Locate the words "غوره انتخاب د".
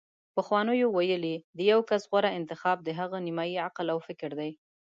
2.11-2.89